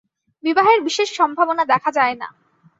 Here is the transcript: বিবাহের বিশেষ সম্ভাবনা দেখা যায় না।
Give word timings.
বিবাহের 0.43 0.79
বিশেষ 0.81 1.09
সম্ভাবনা 1.13 1.63
দেখা 1.65 1.89
যায় 1.91 2.15
না। 2.15 2.27